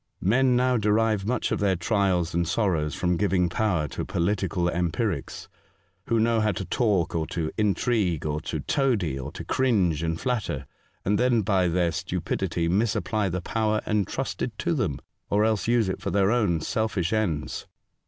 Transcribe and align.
Men 0.23 0.55
now 0.55 0.77
derive 0.77 1.25
mucli 1.25 1.51
of 1.51 1.59
their 1.59 1.75
trials 1.75 2.33
and 2.33 2.47
sorrows 2.47 2.95
from 2.95 3.17
giving 3.17 3.49
power 3.49 3.87
to 3.89 4.03
political 4.03 4.67
empirics, 4.67 5.47
who 6.07 6.19
know 6.19 6.39
how 6.41 6.51
to 6.53 6.65
talk 6.65 7.13
or 7.13 7.27
to 7.27 7.51
intrigue, 7.55 8.25
or 8.25 8.41
to 8.41 8.61
toady, 8.61 9.19
or 9.19 9.31
to 9.33 9.45
cringe 9.45 10.01
and 10.01 10.19
flatter, 10.19 10.65
and 11.05 11.19
then 11.19 11.43
by 11.43 11.67
their 11.67 11.91
stupidity 11.91 12.67
misapply 12.67 13.29
the 13.29 13.41
power 13.41 13.79
entrusted 13.85 14.57
to 14.57 14.73
them, 14.73 14.97
or 15.29 15.45
else 15.45 15.67
use 15.67 15.87
it 15.87 16.01
for 16.01 16.09
their 16.09 16.31
own 16.31 16.61
selfish 16.61 17.13
ends. 17.13 17.67